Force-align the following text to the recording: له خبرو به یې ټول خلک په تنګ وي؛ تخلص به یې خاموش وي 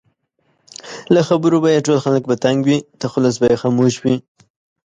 له 1.13 1.21
خبرو 1.27 1.57
به 1.63 1.69
یې 1.75 1.85
ټول 1.87 1.97
خلک 2.05 2.23
په 2.29 2.35
تنګ 2.43 2.59
وي؛ 2.67 2.77
تخلص 3.03 3.35
به 3.41 3.47
یې 3.51 3.57
خاموش 3.61 3.93
وي 4.03 4.15